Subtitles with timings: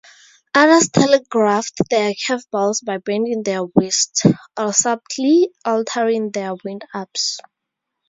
[0.55, 4.23] Others telegraphed their curve balls by bending their wrists,
[4.57, 7.37] or subtly altering their wind-ups.